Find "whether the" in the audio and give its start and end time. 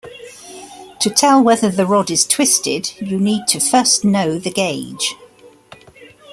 1.43-1.85